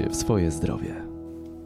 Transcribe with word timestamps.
się 0.00 0.10
w 0.10 0.16
swoje 0.16 0.50
zdrowie. 0.50 0.94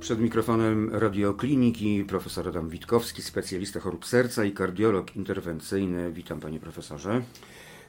Przed 0.00 0.20
mikrofonem 0.20 0.90
radiokliniki 0.92 2.04
profesor 2.04 2.48
Adam 2.48 2.68
Witkowski, 2.68 3.22
specjalista 3.22 3.80
chorób 3.80 4.06
serca 4.06 4.44
i 4.44 4.52
kardiolog 4.52 5.16
interwencyjny. 5.16 6.12
Witam 6.12 6.40
panie 6.40 6.60
profesorze. 6.60 7.22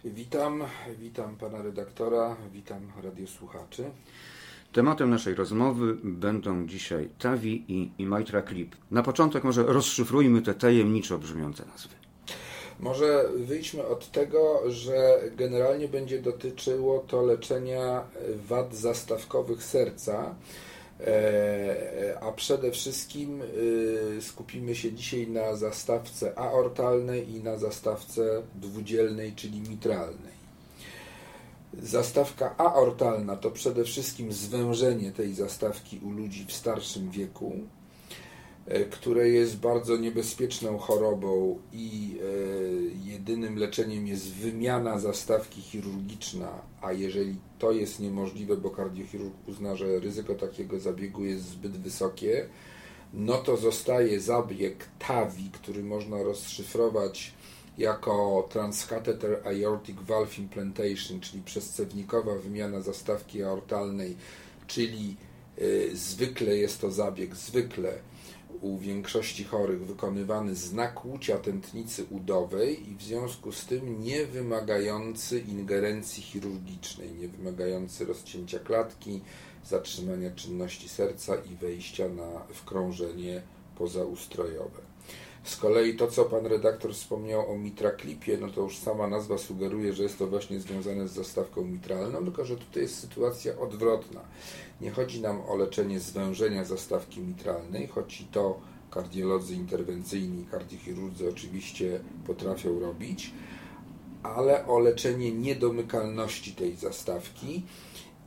Witam, 0.04 0.64
witam 1.00 1.36
pana 1.36 1.62
redaktora, 1.62 2.36
witam 2.54 2.82
radiosłuchaczy. 3.04 3.84
Tematem 4.74 5.10
naszej 5.10 5.36
rozmowy 5.36 5.98
będą 6.04 6.68
dzisiaj 6.68 7.10
TAVI 7.20 7.66
i, 7.68 7.92
i 7.98 8.06
Mitra 8.06 8.42
Clip. 8.42 8.76
Na 8.92 9.04
początek 9.04 9.44
może 9.44 9.64
rozszyfrujmy 9.64 10.42
te 10.42 10.54
tajemniczo 10.54 11.18
brzmiące 11.18 11.66
nazwy. 11.66 12.05
Może 12.80 13.30
wyjdźmy 13.36 13.86
od 13.86 14.12
tego, 14.12 14.72
że 14.72 15.22
generalnie 15.36 15.88
będzie 15.88 16.22
dotyczyło 16.22 17.00
to 17.00 17.22
leczenia 17.22 18.04
wad 18.48 18.76
zastawkowych 18.76 19.64
serca, 19.64 20.36
e, 21.00 22.18
a 22.22 22.32
przede 22.32 22.72
wszystkim 22.72 23.42
e, 23.42 23.46
skupimy 24.22 24.76
się 24.76 24.94
dzisiaj 24.94 25.28
na 25.28 25.56
zastawce 25.56 26.40
aortalnej 26.40 27.32
i 27.32 27.44
na 27.44 27.58
zastawce 27.58 28.42
dwudzielnej, 28.56 29.34
czyli 29.36 29.62
mitralnej. 29.62 30.36
Zastawka 31.82 32.58
aortalna 32.58 33.36
to 33.36 33.52
przede 33.52 33.84
wszystkim 33.84 34.34
zwężenie 34.34 35.12
tej 35.12 35.34
zastawki 35.34 36.00
u 36.00 36.12
ludzi 36.12 36.46
w 36.48 36.54
starszym 36.54 37.12
wieku, 37.12 37.54
które 38.92 39.30
jest 39.30 39.58
bardzo 39.58 39.98
niebezpieczną 39.98 40.78
chorobą 40.78 41.60
i 41.74 42.18
e, 42.22 43.10
jedynym 43.10 43.58
leczeniem 43.58 44.08
jest 44.08 44.34
wymiana 44.34 45.00
zastawki 45.00 45.62
chirurgiczna, 45.62 46.62
a 46.82 46.92
jeżeli 46.92 47.36
to 47.60 47.72
jest 47.72 48.00
niemożliwe, 48.00 48.58
bo 48.58 48.70
kardiochirurg 48.70 49.34
uzna, 49.48 49.76
że 49.76 50.00
ryzyko 50.00 50.36
takiego 50.36 50.80
zabiegu 50.80 51.26
jest 51.26 51.44
zbyt 51.44 51.78
wysokie, 51.78 52.50
no 53.14 53.38
to 53.38 53.58
zostaje 53.58 54.20
zabieg 54.20 54.90
TAVI, 55.00 55.50
który 55.54 55.84
można 55.84 56.24
rozszyfrować 56.24 57.34
jako 57.78 58.48
transcatheter 58.50 59.42
aortic 59.48 59.98
valve 60.02 60.40
implantation, 60.40 61.20
czyli 61.20 61.44
przezcewnikowa 61.44 62.36
wymiana 62.36 62.82
zastawki 62.82 63.44
aortalnej, 63.44 64.16
czyli 64.68 65.16
y, 65.62 65.90
zwykle 65.94 66.58
jest 66.58 66.82
to 66.82 66.92
zabieg, 66.92 67.36
zwykle 67.36 68.00
u 68.62 68.78
większości 68.78 69.44
chorych 69.44 69.86
wykonywany 69.86 70.56
z 70.56 70.74
nakłucia 70.74 71.38
tętnicy 71.38 72.06
udowej 72.10 72.90
i 72.90 72.96
w 72.96 73.04
związku 73.04 73.52
z 73.52 73.66
tym 73.66 74.04
nie 74.04 74.26
wymagający 74.26 75.40
ingerencji 75.40 76.24
chirurgicznej, 76.24 77.14
nie 77.14 77.28
wymagający 77.28 78.06
rozcięcia 78.06 78.60
klatki, 78.60 79.22
zatrzymania 79.66 80.32
czynności 80.32 80.90
serca 80.90 81.36
i 81.36 81.56
wejścia 81.56 82.10
na 82.10 82.40
wkrążenie 82.54 83.42
pozaustrojowe. 83.78 84.95
Z 85.46 85.58
kolei 85.58 85.96
to, 85.96 86.08
co 86.08 86.26
pan 86.26 86.46
redaktor 86.46 86.94
wspomniał 86.94 87.52
o 87.52 87.58
mitraklipie, 87.58 88.38
no 88.38 88.50
to 88.50 88.62
już 88.62 88.78
sama 88.78 89.08
nazwa 89.08 89.38
sugeruje, 89.38 89.94
że 89.94 90.04
jest 90.04 90.20
to 90.20 90.28
właśnie 90.28 90.60
związane 90.60 91.08
z 91.08 91.12
zastawką 91.12 91.64
mitralną, 91.64 92.24
tylko 92.24 92.46
że 92.46 92.58
tutaj 92.58 92.84
jest 92.84 93.00
sytuacja 93.00 93.60
odwrotna. 93.60 94.22
Nie 94.82 94.92
chodzi 94.92 95.22
nam 95.22 95.42
o 95.42 95.56
leczenie 95.56 96.00
zwężenia 96.00 96.64
zastawki 96.64 97.22
mitralnej, 97.22 97.88
choć 97.88 98.22
i 98.22 98.26
to 98.26 98.60
kardiolodzy 98.92 99.54
interwencyjni 99.56 100.46
kardiochirurdzy 100.46 101.30
oczywiście 101.30 102.00
potrafią 102.28 102.80
robić, 102.80 103.32
ale 104.24 104.68
o 104.68 104.80
leczenie 104.80 105.32
niedomykalności 105.32 106.52
tej 106.52 106.76
zastawki. 106.76 107.64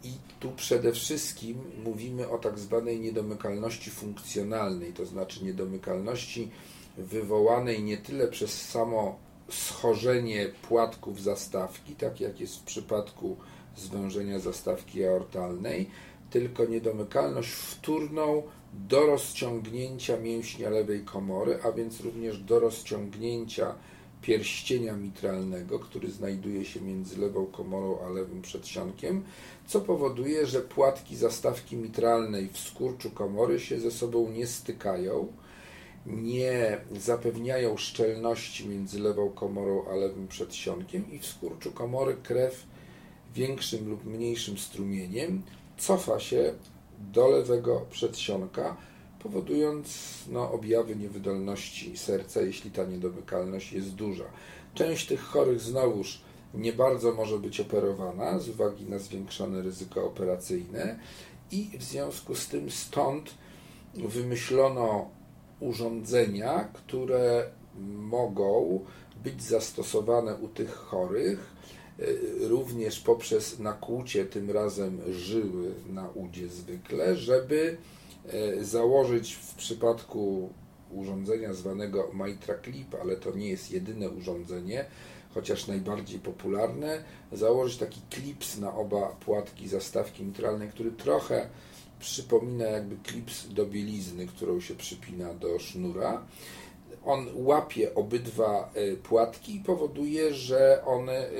I 0.04 0.12
tu 0.40 0.50
przede 0.50 0.92
wszystkim 0.92 1.58
mówimy 1.84 2.28
o 2.28 2.38
tak 2.38 2.58
zwanej 2.58 3.00
niedomykalności 3.00 3.90
funkcjonalnej, 3.90 4.92
to 4.92 5.06
znaczy 5.06 5.44
niedomykalności 5.44 6.50
wywołanej 6.98 7.82
nie 7.82 7.96
tyle 7.96 8.28
przez 8.28 8.68
samo 8.68 9.18
schorzenie 9.50 10.46
płatków 10.68 11.22
zastawki, 11.22 11.94
tak 11.94 12.20
jak 12.20 12.40
jest 12.40 12.56
w 12.56 12.62
przypadku 12.62 13.36
zwężenia 13.76 14.38
zastawki 14.38 15.04
aortalnej, 15.04 15.90
tylko 16.30 16.64
niedomykalność 16.64 17.50
wtórną 17.50 18.42
do 18.88 19.06
rozciągnięcia 19.06 20.16
mięśnia 20.16 20.70
lewej 20.70 21.04
komory, 21.04 21.58
a 21.64 21.72
więc 21.72 22.00
również 22.00 22.38
do 22.38 22.60
rozciągnięcia 22.60 23.74
pierścienia 24.22 24.96
mitralnego, 24.96 25.78
który 25.78 26.10
znajduje 26.10 26.64
się 26.64 26.80
między 26.80 27.20
lewą 27.20 27.46
komorą 27.46 27.98
a 28.06 28.08
lewym 28.08 28.42
przedsionkiem, 28.42 29.24
co 29.66 29.80
powoduje, 29.80 30.46
że 30.46 30.60
płatki 30.60 31.16
zastawki 31.16 31.76
mitralnej 31.76 32.48
w 32.48 32.58
skurczu 32.58 33.10
komory 33.10 33.60
się 33.60 33.80
ze 33.80 33.90
sobą 33.90 34.30
nie 34.30 34.46
stykają, 34.46 35.28
nie 36.06 36.80
zapewniają 36.96 37.76
szczelności 37.76 38.68
między 38.68 39.00
lewą 39.00 39.30
komorą 39.30 39.84
a 39.90 39.94
lewym 39.94 40.28
przedsionkiem 40.28 41.12
i 41.12 41.18
w 41.18 41.26
skurczu 41.26 41.72
komory 41.72 42.16
krew 42.22 42.66
większym 43.34 43.88
lub 43.88 44.04
mniejszym 44.04 44.58
strumieniem 44.58 45.42
cofa 45.76 46.20
się 46.20 46.54
do 46.98 47.28
lewego 47.28 47.86
przedsionka, 47.90 48.76
powodując 49.22 49.88
no, 50.28 50.52
objawy 50.52 50.96
niewydolności 50.96 51.96
serca, 51.96 52.42
jeśli 52.42 52.70
ta 52.70 52.84
niedomykalność 52.84 53.72
jest 53.72 53.94
duża. 53.94 54.24
Część 54.74 55.06
tych 55.06 55.20
chorych 55.20 55.60
znowuż 55.60 56.20
nie 56.54 56.72
bardzo 56.72 57.14
może 57.14 57.38
być 57.38 57.60
operowana 57.60 58.38
z 58.38 58.48
uwagi 58.48 58.84
na 58.84 58.98
zwiększone 58.98 59.62
ryzyko 59.62 60.04
operacyjne 60.04 60.98
i 61.50 61.70
w 61.78 61.82
związku 61.82 62.34
z 62.34 62.48
tym 62.48 62.70
stąd 62.70 63.34
wymyślono 63.94 65.10
urządzenia, 65.60 66.68
które 66.72 67.50
mogą 67.98 68.84
być 69.24 69.42
zastosowane 69.42 70.34
u 70.34 70.48
tych 70.48 70.74
chorych 70.74 71.54
e, 71.98 72.04
również 72.48 73.00
poprzez 73.00 73.58
nakłucie 73.58 74.24
tym 74.24 74.50
razem 74.50 75.00
żyły 75.10 75.74
na 75.90 76.08
udzie 76.08 76.48
zwykle, 76.48 77.16
żeby 77.16 77.76
e, 78.28 78.64
założyć 78.64 79.34
w 79.34 79.54
przypadku 79.54 80.50
urządzenia 80.90 81.52
zwanego 81.54 82.10
Mitra 82.14 82.54
Clip, 82.64 82.94
ale 83.02 83.16
to 83.16 83.36
nie 83.36 83.48
jest 83.48 83.70
jedyne 83.70 84.10
urządzenie, 84.10 84.84
chociaż 85.34 85.66
najbardziej 85.66 86.18
popularne, 86.18 87.04
założyć 87.32 87.76
taki 87.78 88.00
klips 88.10 88.58
na 88.58 88.74
oba 88.74 89.08
płatki 89.08 89.68
zastawki 89.68 90.24
mitralnej, 90.24 90.68
który 90.68 90.90
trochę 90.90 91.48
przypomina 92.00 92.64
jakby 92.64 92.96
klips 92.96 93.48
do 93.48 93.66
bielizny, 93.66 94.26
którą 94.26 94.60
się 94.60 94.74
przypina 94.74 95.34
do 95.34 95.58
sznura. 95.58 96.22
On 97.04 97.26
łapie 97.34 97.94
obydwa 97.94 98.70
e, 98.74 98.96
płatki 98.96 99.56
i 99.56 99.60
powoduje, 99.60 100.34
że 100.34 100.82
one 100.84 101.30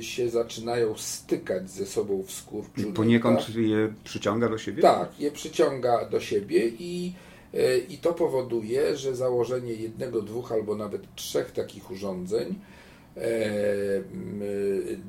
się 0.00 0.30
zaczynają 0.30 0.94
stykać 0.96 1.70
ze 1.70 1.86
sobą 1.86 2.22
w 2.22 2.32
skurczu. 2.32 2.92
Poniekąd 2.92 3.46
tak? 3.46 3.54
je 3.54 3.94
przyciąga 4.04 4.48
do 4.48 4.58
siebie? 4.58 4.82
Tak, 4.82 5.20
je 5.20 5.30
przyciąga 5.30 6.04
do 6.04 6.20
siebie 6.20 6.68
i, 6.68 7.12
e, 7.54 7.78
i 7.78 7.98
to 7.98 8.12
powoduje, 8.12 8.96
że 8.96 9.16
założenie 9.16 9.72
jednego, 9.72 10.22
dwóch 10.22 10.52
albo 10.52 10.76
nawet 10.76 11.14
trzech 11.14 11.52
takich 11.52 11.90
urządzeń 11.90 12.54
E, 12.54 12.54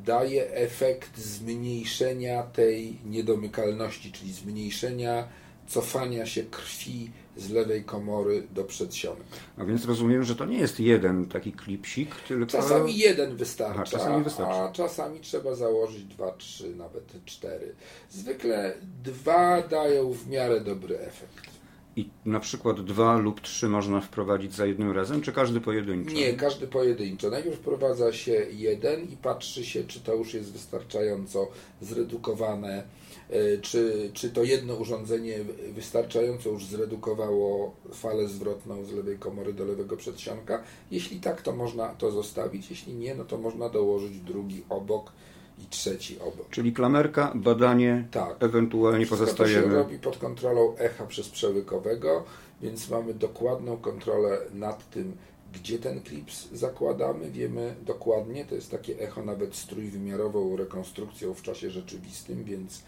daje 0.05 0.51
efekt 0.53 1.17
zmniejszenia 1.17 2.43
tej 2.43 2.97
niedomykalności, 3.05 4.11
czyli 4.11 4.33
zmniejszenia 4.33 5.27
cofania 5.67 6.25
się 6.25 6.43
krwi 6.43 7.11
z 7.37 7.49
lewej 7.49 7.83
komory 7.83 8.43
do 8.51 8.63
przedsionka. 8.63 9.23
A 9.57 9.65
więc 9.65 9.85
rozumiem, 9.85 10.23
że 10.23 10.35
to 10.35 10.45
nie 10.45 10.57
jest 10.57 10.79
jeden 10.79 11.25
taki 11.25 11.51
klipsik, 11.51 12.15
tylko... 12.15 12.45
Czasami 12.45 12.97
jeden 12.97 13.35
wystarcza, 13.35 13.73
Aha, 13.75 13.83
czasami 13.83 14.23
wystarczy. 14.23 14.59
a 14.59 14.71
czasami 14.71 15.19
trzeba 15.19 15.55
założyć 15.55 16.03
dwa, 16.03 16.31
trzy, 16.31 16.75
nawet 16.75 17.13
cztery. 17.25 17.75
Zwykle 18.09 18.73
dwa 19.03 19.61
dają 19.61 20.11
w 20.11 20.27
miarę 20.27 20.61
dobry 20.61 20.99
efekt. 20.99 21.54
I 21.95 22.09
na 22.25 22.39
przykład 22.39 22.81
dwa 22.81 23.17
lub 23.17 23.41
trzy 23.41 23.69
można 23.69 24.01
wprowadzić 24.01 24.53
za 24.53 24.65
jednym 24.65 24.91
razem, 24.91 25.21
czy 25.21 25.31
każdy 25.31 25.61
pojedynczo? 25.61 26.15
Nie, 26.15 26.33
każdy 26.33 26.67
pojedynczo. 26.67 27.29
Najpierw 27.29 27.55
wprowadza 27.55 28.13
się 28.13 28.45
jeden 28.51 29.03
i 29.03 29.17
patrzy 29.17 29.65
się, 29.65 29.83
czy 29.83 29.99
to 29.99 30.15
już 30.15 30.33
jest 30.33 30.51
wystarczająco 30.51 31.47
zredukowane, 31.81 32.83
e, 33.29 33.57
czy, 33.57 34.09
czy 34.13 34.29
to 34.29 34.43
jedno 34.43 34.75
urządzenie 34.75 35.37
wystarczająco 35.73 36.49
już 36.49 36.65
zredukowało 36.65 37.75
falę 37.93 38.27
zwrotną 38.27 38.85
z 38.85 38.91
lewej 38.91 39.17
komory 39.17 39.53
do 39.53 39.65
lewego 39.65 39.97
przedsionka. 39.97 40.63
Jeśli 40.91 41.19
tak, 41.19 41.41
to 41.41 41.55
można 41.55 41.87
to 41.87 42.11
zostawić, 42.11 42.69
jeśli 42.69 42.93
nie, 42.93 43.15
no 43.15 43.25
to 43.25 43.37
można 43.37 43.69
dołożyć 43.69 44.19
drugi 44.19 44.63
obok 44.69 45.11
i 45.59 45.65
trzeci 45.69 46.19
obok. 46.19 46.49
Czyli 46.49 46.73
klamerka, 46.73 47.31
badanie, 47.35 48.07
tak. 48.11 48.43
ewentualnie 48.43 49.05
pozostajemy. 49.05 49.63
To 49.63 49.69
się 49.69 49.75
robi 49.75 49.99
pod 49.99 50.17
kontrolą 50.17 50.75
echa 50.77 51.05
przez 51.05 51.29
przewykowego, 51.29 52.23
więc 52.61 52.89
mamy 52.89 53.13
dokładną 53.13 53.77
kontrolę 53.77 54.37
nad 54.53 54.89
tym, 54.89 55.17
gdzie 55.53 55.79
ten 55.79 56.01
klips 56.01 56.49
zakładamy, 56.53 57.31
wiemy 57.31 57.75
dokładnie, 57.85 58.45
to 58.45 58.55
jest 58.55 58.71
takie 58.71 58.99
echo 58.99 59.25
nawet 59.25 59.55
z 59.55 59.67
trójwymiarową 59.67 60.55
rekonstrukcją 60.55 61.33
w 61.33 61.41
czasie 61.41 61.69
rzeczywistym, 61.69 62.43
więc 62.43 62.83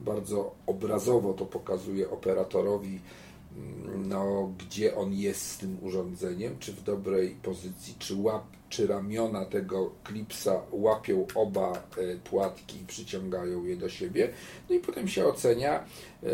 bardzo 0.00 0.54
obrazowo 0.66 1.34
to 1.34 1.46
pokazuje 1.46 2.10
operatorowi, 2.10 3.00
mm, 3.56 4.08
no, 4.08 4.52
gdzie 4.58 4.96
on 4.96 5.12
jest 5.12 5.46
z 5.46 5.58
tym 5.58 5.78
urządzeniem, 5.82 6.58
czy 6.58 6.72
w 6.72 6.82
dobrej 6.82 7.30
pozycji, 7.30 7.94
czy, 7.98 8.16
łap, 8.16 8.44
czy 8.70 8.86
ramiona 8.86 9.44
tego 9.44 9.90
klipsa 10.04 10.62
łapią 10.72 11.26
oba 11.34 11.72
e, 11.72 12.16
płatki 12.16 12.80
i 12.80 12.86
przyciągają 12.86 13.64
je 13.64 13.76
do 13.76 13.88
siebie. 13.88 14.30
No 14.68 14.76
i 14.76 14.78
potem 14.78 15.08
się 15.08 15.26
ocenia 15.26 15.84
e, 16.22 16.28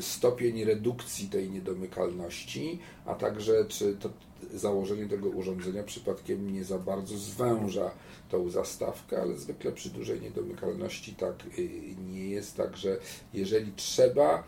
stopień 0.00 0.64
redukcji 0.64 1.28
tej 1.28 1.50
niedomykalności, 1.50 2.78
a 3.06 3.14
także 3.14 3.64
czy 3.68 3.96
to 3.96 4.10
założenie 4.54 5.08
tego 5.08 5.28
urządzenia 5.28 5.82
przypadkiem 5.82 6.52
nie 6.52 6.64
za 6.64 6.78
bardzo 6.78 7.18
zwęża 7.18 7.90
tą 8.30 8.50
zastawkę, 8.50 9.22
ale 9.22 9.36
zwykle 9.36 9.72
przy 9.72 9.90
dużej 9.90 10.20
niedomykalności 10.20 11.14
tak 11.14 11.34
y, 11.58 11.68
nie 12.12 12.28
jest. 12.28 12.56
Także 12.56 12.98
jeżeli 13.34 13.72
trzeba 13.72 14.44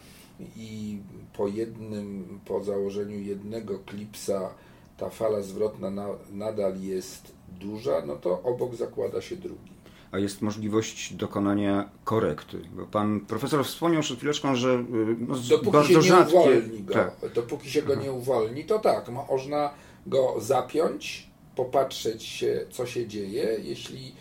i 0.57 0.99
po 1.37 1.49
jednym, 1.49 2.41
po 2.45 2.65
założeniu 2.65 3.21
jednego 3.21 3.79
klipsa 3.79 4.51
ta 4.97 5.11
fala 5.11 5.43
zwrotna 5.43 5.91
na, 5.91 6.07
nadal 6.33 6.81
jest 6.81 7.33
duża, 7.61 8.03
no 8.07 8.17
to 8.17 8.43
obok 8.43 8.75
zakłada 8.75 9.21
się 9.21 9.37
drugi. 9.37 9.75
A 10.13 10.19
jest 10.19 10.43
możliwość 10.43 11.15
dokonania 11.15 11.89
korekty. 12.05 12.61
Bo 12.77 12.87
pan 12.87 13.21
profesor 13.21 13.65
wspomniał 13.65 14.03
przed 14.03 14.19
chwileczką, 14.19 14.55
że 14.57 14.69
y, 14.69 15.17
no, 15.29 15.37
dopóki 15.49 15.71
bardzo 15.71 15.93
się 15.93 16.03
rzadkie. 16.03 16.35
Nie 16.35 16.41
uwolni 16.41 16.83
go, 16.83 16.95
tak. 16.95 17.17
Dopóki 17.35 17.71
się 17.71 17.83
go 17.83 17.95
nie 17.95 18.13
uwolni, 18.13 18.65
to 18.65 18.79
tak, 18.79 19.09
można 19.09 19.71
go 20.07 20.35
zapiąć, 20.39 21.31
popatrzeć 21.57 22.23
się, 22.23 22.67
co 22.71 22.87
się 22.87 23.07
dzieje. 23.07 23.57
Jeśli 23.63 24.15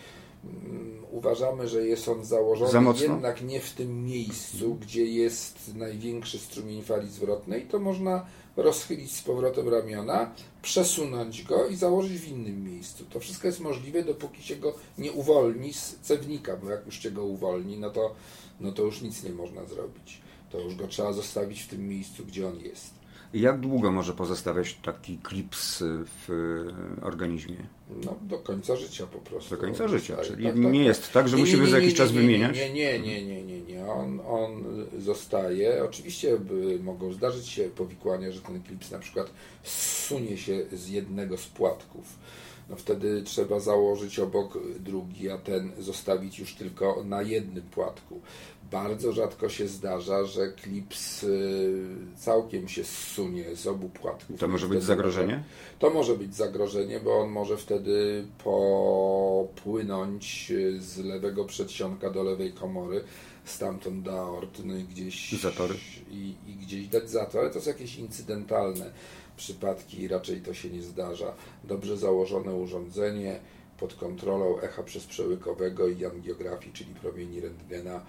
mm, 0.44 1.06
uważamy, 1.12 1.68
że 1.68 1.86
jest 1.86 2.08
on 2.08 2.26
założony 2.26 3.00
jednak 3.02 3.42
nie 3.42 3.60
w 3.60 3.74
tym 3.74 4.06
miejscu, 4.06 4.76
gdzie 4.76 5.06
jest 5.06 5.76
największy 5.76 6.40
strumień 6.40 6.82
fali 6.82 7.10
zwrotnej, 7.10 7.66
to 7.66 7.80
można 7.80 8.26
rozchylić 8.56 9.16
z 9.16 9.22
powrotem 9.22 9.70
ramiona, 9.70 10.32
przesunąć 10.62 11.44
go 11.44 11.68
i 11.68 11.76
założyć 11.76 12.20
w 12.20 12.28
innym 12.28 12.64
miejscu. 12.64 13.06
To 13.06 13.20
wszystko 13.20 13.48
jest 13.48 13.60
możliwe, 13.60 14.04
dopóki 14.04 14.44
się 14.44 14.56
go 14.56 14.76
nie 14.98 15.12
uwolni 15.12 15.74
z 15.74 15.96
cewnika, 16.02 16.58
bo 16.58 16.70
jak 16.70 16.86
już 16.86 17.00
się 17.00 17.12
go 17.12 17.24
uwolni, 17.24 17.78
no 17.78 17.90
to, 17.90 18.16
no 18.60 18.72
to 18.72 18.84
już 18.84 19.02
nic 19.02 19.24
nie 19.24 19.32
można 19.32 19.66
zrobić. 19.66 20.22
To 20.52 20.60
już 20.60 20.76
go 20.76 20.88
trzeba 20.88 21.14
zostawić 21.14 21.62
w 21.62 21.68
tym 21.68 21.88
miejscu, 21.88 22.26
gdzie 22.26 22.48
on 22.48 22.60
jest. 22.60 23.03
Jak 23.34 23.60
długo 23.60 23.92
może 23.92 24.14
pozostawiać 24.14 24.74
taki 24.74 25.18
klips 25.18 25.84
w 26.28 26.30
organizmie? 27.02 27.56
No, 28.06 28.16
do 28.22 28.38
końca 28.38 28.76
życia 28.76 29.08
po 29.08 29.18
prostu. 29.18 29.56
Do 29.56 29.62
końca 29.62 29.88
życia, 29.88 30.18
czyli 30.18 30.44
tak, 30.44 30.54
tak, 30.54 30.64
nie 30.64 30.80
tak, 30.80 30.88
jest 30.88 31.12
tak, 31.14 31.28
że 31.28 31.36
nie, 31.38 31.42
musimy 31.42 31.60
nie, 31.60 31.66
nie, 31.66 31.72
za 31.72 31.80
jakiś 31.80 31.94
czas 31.94 32.12
wymieniać? 32.12 32.56
Nie, 32.56 32.74
nie, 32.74 33.00
nie, 33.00 33.26
nie, 33.26 33.44
nie, 33.44 33.62
nie. 33.62 33.86
On, 33.86 34.20
on 34.28 34.64
zostaje. 35.00 35.84
Oczywiście 35.84 36.38
mogą 36.84 37.14
zdarzyć 37.14 37.48
się 37.48 37.64
powikłania, 37.64 38.32
że 38.32 38.42
ten 38.42 38.64
klips 38.64 38.92
na 38.92 39.00
przykład 39.00 39.32
zsunie 39.64 40.38
się 40.38 40.66
z 40.72 40.90
jednego 40.90 41.38
z 41.38 41.46
płatków. 41.46 42.06
No 42.70 42.76
wtedy 42.76 43.24
trzeba 43.24 43.60
założyć 43.60 44.20
obok 44.20 44.58
drugi, 44.80 45.30
a 45.30 45.38
ten 45.38 45.72
zostawić 45.80 46.40
już 46.40 46.54
tylko 46.54 47.04
na 47.04 47.22
jednym 47.22 47.64
płatku 47.64 48.22
bardzo 48.74 49.12
rzadko 49.12 49.50
się 49.50 49.68
zdarza, 49.68 50.26
że 50.26 50.52
klips 50.52 51.24
y, 51.24 51.86
całkiem 52.16 52.68
się 52.68 52.84
zsunie 52.84 53.56
z 53.56 53.68
obu 53.68 53.90
płatków. 53.90 54.40
To 54.40 54.48
może 54.48 54.68
być 54.68 54.84
zagrożenie? 54.84 55.44
To 55.80 55.90
może 55.90 56.16
być 56.16 56.36
zagrożenie, 56.36 57.00
bo 57.00 57.20
on 57.20 57.30
może 57.30 57.58
wtedy 57.58 58.26
popłynąć 58.44 60.52
y, 60.52 60.82
z 60.82 60.98
lewego 60.98 61.46
przedsionka 61.46 62.10
do 62.10 62.24
lewej 62.24 62.54
komory, 62.54 63.04
stamtąd 63.46 64.04
do 64.04 64.20
aorty, 64.20 64.64
i 64.80 64.84
gdzieś... 64.84 65.42
Zatory? 65.42 65.76
I, 66.12 66.36
i 66.48 66.56
gdzieś 66.56 66.88
dać 66.88 67.10
zator, 67.10 67.42
ale 67.42 67.50
to 67.50 67.62
są 67.62 67.70
jakieś 67.70 67.96
incydentalne 67.96 68.92
przypadki, 69.38 70.08
raczej 70.08 70.42
to 70.42 70.54
się 70.54 70.70
nie 70.70 70.82
zdarza. 70.82 71.34
Dobrze 71.64 71.98
założone 71.98 72.54
urządzenie 72.54 73.40
pod 73.80 73.94
kontrolą 73.94 74.60
echa 74.60 74.84
przezprzełykowego 74.84 75.88
i 75.88 76.06
angiografii, 76.06 76.74
czyli 76.74 76.94
promieni 76.94 77.42
rentgena, 77.42 78.02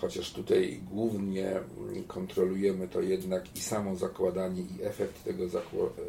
chociaż 0.00 0.32
tutaj 0.32 0.80
głównie 0.90 1.60
kontrolujemy 2.06 2.88
to 2.88 3.00
jednak 3.00 3.56
i 3.56 3.60
samo 3.60 3.96
zakładanie 3.96 4.62
i 4.62 4.82
efekt 4.82 5.24
tego 5.24 5.44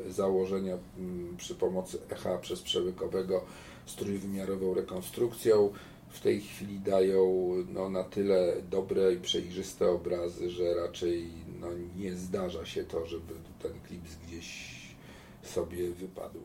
założenia 0.10 0.78
mm, 0.98 1.38
przy 1.38 1.56
pomocy 1.56 1.98
echa 2.10 2.38
przezprzełykowego 2.38 3.42
z 3.86 3.96
trójwymiarową 3.96 4.74
rekonstrukcją 4.74 5.70
w 6.10 6.20
tej 6.20 6.42
chwili 6.42 6.80
dają 6.80 7.50
no, 7.74 7.90
na 7.90 8.04
tyle 8.04 8.54
dobre 8.72 9.14
i 9.14 9.18
przejrzyste 9.18 9.90
obrazy, 9.90 10.50
że 10.50 10.74
raczej 10.74 11.28
no, 11.62 11.68
nie 11.98 12.16
zdarza 12.16 12.66
się 12.66 12.84
to, 12.84 13.06
żeby 13.06 13.34
ten 13.62 13.72
klips 13.88 14.16
gdzieś 14.28 14.80
sobie 15.44 15.92
wypadł. 15.92 16.40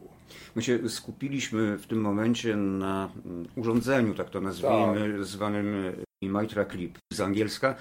My 0.54 0.62
się 0.62 0.88
skupiliśmy 0.88 1.78
w 1.78 1.86
tym 1.86 2.00
momencie 2.00 2.56
na 2.56 3.10
mm, 3.24 3.46
urządzeniu, 3.56 4.14
tak 4.14 4.30
to 4.30 4.40
nazwijmy, 4.40 5.12
tak. 5.12 5.24
zwanym 5.24 5.92
Mitra 6.28 6.64
Clip 6.64 6.98
z 7.12 7.20
angielska. 7.20 7.74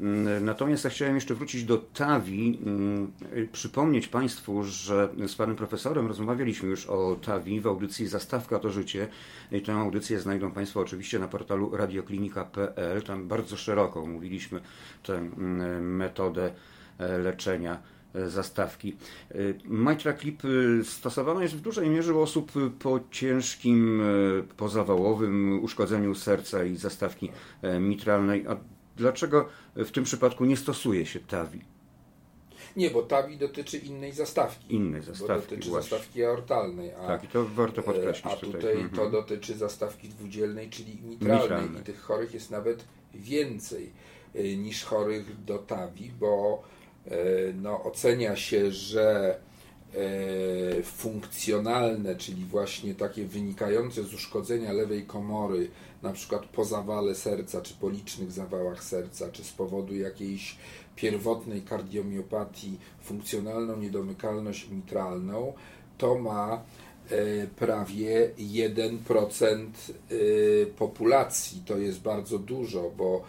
Mm, 0.00 0.44
natomiast 0.44 0.84
ja 0.84 0.90
chciałem 0.90 1.14
jeszcze 1.14 1.34
wrócić 1.34 1.64
do 1.64 1.78
TAVI, 1.78 2.58
mm, 2.66 3.12
przypomnieć 3.52 4.08
Państwu, 4.08 4.64
że 4.64 5.08
z 5.26 5.34
Panem 5.34 5.56
Profesorem 5.56 6.06
rozmawialiśmy 6.06 6.68
już 6.68 6.86
o 6.86 7.16
TAVI 7.22 7.60
w 7.60 7.66
audycji 7.66 8.06
Zastawka 8.06 8.58
to 8.58 8.70
życie. 8.70 9.08
I 9.52 9.62
tę 9.62 9.74
audycję 9.74 10.20
znajdą 10.20 10.50
Państwo 10.50 10.80
oczywiście 10.80 11.18
na 11.18 11.28
portalu 11.28 11.76
radioklinika.pl. 11.76 13.02
Tam 13.02 13.28
bardzo 13.28 13.56
szeroko 13.56 14.02
omówiliśmy 14.02 14.60
tę 15.02 15.14
mm, 15.14 15.96
metodę 15.96 16.50
e, 16.98 17.18
leczenia 17.18 17.95
zastawki. 18.26 18.96
E, 19.30 19.34
Mitra 19.64 20.14
Clip 20.14 20.42
e, 20.44 20.84
stosowana 20.84 21.42
jest 21.42 21.56
w 21.56 21.60
dużej 21.60 21.90
mierze 21.90 22.14
u 22.14 22.20
osób 22.20 22.52
po 22.78 23.00
ciężkim, 23.10 24.02
pozawałowym 24.56 25.64
uszkodzeniu 25.64 26.14
serca 26.14 26.64
i 26.64 26.76
zastawki 26.76 27.30
mitralnej. 27.80 28.46
A 28.48 28.56
dlaczego 28.96 29.48
w 29.76 29.90
tym 29.90 30.04
przypadku 30.04 30.44
nie 30.44 30.56
stosuje 30.56 31.06
się 31.06 31.20
TAVI? 31.20 31.60
Nie, 32.76 32.90
bo 32.90 33.02
TAVI 33.02 33.36
dotyczy 33.36 33.78
innej 33.78 34.12
zastawki. 34.12 34.74
Innej 34.74 35.02
zastawki, 35.02 35.26
bo 35.26 35.40
dotyczy 35.40 35.70
właśnie. 35.70 35.90
zastawki 35.90 36.24
aortalnej. 36.24 36.92
A, 36.94 37.06
tak, 37.06 37.24
i 37.24 37.28
to 37.28 37.44
warto 37.44 37.82
podkreślić 37.82 38.34
A 38.34 38.36
tutaj, 38.36 38.52
tutaj 38.52 38.72
mhm. 38.72 38.90
to 38.90 39.10
dotyczy 39.10 39.54
zastawki 39.54 40.08
dwudzielnej, 40.08 40.70
czyli 40.70 40.98
mitralnej. 41.02 41.42
mitralnej. 41.42 41.82
I 41.82 41.84
tych 41.84 42.00
chorych 42.00 42.34
jest 42.34 42.50
nawet 42.50 42.84
więcej 43.14 43.92
niż 44.56 44.84
chorych 44.84 45.44
do 45.44 45.58
TAVI, 45.58 46.10
bo 46.20 46.62
E, 46.66 46.75
no, 47.54 47.82
ocenia 47.82 48.36
się, 48.36 48.72
że 48.72 49.38
e, 49.94 50.82
funkcjonalne, 50.82 52.16
czyli 52.16 52.44
właśnie 52.44 52.94
takie 52.94 53.24
wynikające 53.24 54.02
z 54.02 54.14
uszkodzenia 54.14 54.72
lewej 54.72 55.06
komory, 55.06 55.68
na 56.02 56.12
przykład 56.12 56.46
po 56.46 56.64
zawale 56.64 57.14
serca, 57.14 57.60
czy 57.60 57.74
po 57.74 57.90
licznych 57.90 58.32
zawałach 58.32 58.84
serca, 58.84 59.30
czy 59.32 59.44
z 59.44 59.52
powodu 59.52 59.94
jakiejś 59.94 60.56
pierwotnej 60.96 61.62
kardiomiopatii, 61.62 62.78
funkcjonalną 63.02 63.76
niedomykalność 63.76 64.68
mitralną, 64.68 65.52
to 65.98 66.18
ma 66.18 66.62
e, 67.10 67.46
prawie 67.46 68.30
1% 68.38 69.66
populacji. 70.78 71.62
To 71.66 71.76
jest 71.78 72.00
bardzo 72.00 72.38
dużo, 72.38 72.90
bo 72.96 73.22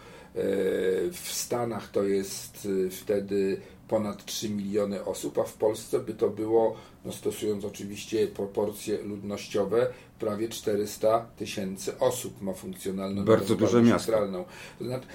w 1.12 1.28
Stanach 1.30 1.90
to 1.90 2.02
jest 2.02 2.66
y, 2.66 2.90
wtedy 2.90 3.60
ponad 3.88 4.24
3 4.24 4.50
miliony 4.50 5.04
osób, 5.04 5.38
a 5.38 5.44
w 5.44 5.52
Polsce 5.52 5.98
by 5.98 6.14
to 6.14 6.30
było, 6.30 6.76
no 7.04 7.12
stosując 7.12 7.64
oczywiście 7.64 8.26
proporcje 8.26 9.02
ludnościowe, 9.02 9.86
prawie 10.18 10.48
400 10.48 11.26
tysięcy 11.36 11.98
osób 11.98 12.42
ma 12.42 12.52
funkcjonalną 12.52 13.24
Bardzo 13.24 13.56
duże 13.56 13.82
miasto. 13.82 14.12
Znaczy, 14.80 15.06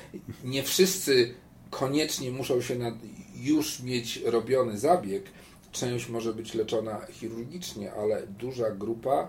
nie 0.44 0.64
wszyscy 0.64 1.34
koniecznie 1.70 2.32
muszą 2.32 2.62
się 2.62 2.76
nad, 2.76 2.94
już 3.36 3.80
mieć 3.80 4.22
robiony 4.26 4.78
zabieg. 4.78 5.24
Część 5.72 6.10
może 6.10 6.34
być 6.34 6.54
leczona 6.54 7.06
chirurgicznie, 7.12 7.94
ale 7.94 8.28
duża 8.28 8.72
grupa 8.72 9.28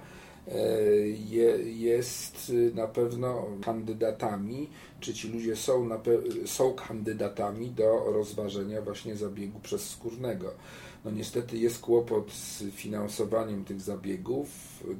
jest 1.64 2.52
na 2.74 2.86
pewno 2.86 3.46
kandydatami, 3.62 4.70
czy 5.00 5.14
ci 5.14 5.28
ludzie 5.28 5.56
są, 5.56 5.88
są 6.46 6.74
kandydatami 6.74 7.70
do 7.70 8.12
rozważenia 8.12 8.82
właśnie 8.82 9.16
zabiegu 9.16 9.60
przezskórnego. 9.60 10.54
No 11.04 11.10
niestety 11.10 11.58
jest 11.58 11.80
kłopot 11.80 12.32
z 12.32 12.62
finansowaniem 12.74 13.64
tych 13.64 13.80
zabiegów, 13.80 14.48